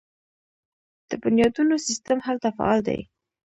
[1.09, 2.99] د بنیادونو سیستم هلته فعال دی.